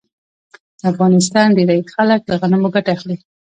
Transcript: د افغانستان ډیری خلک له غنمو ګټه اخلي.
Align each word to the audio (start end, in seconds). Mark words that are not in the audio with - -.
د 0.79 0.81
افغانستان 0.91 1.47
ډیری 1.57 1.79
خلک 1.93 2.21
له 2.29 2.35
غنمو 2.41 2.69
ګټه 2.75 2.89
اخلي. 2.95 3.17